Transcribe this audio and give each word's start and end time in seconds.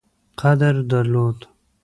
قدر 0.37 0.81
درلود. 0.81 1.47